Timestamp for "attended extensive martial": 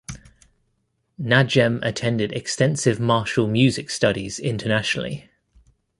1.85-3.45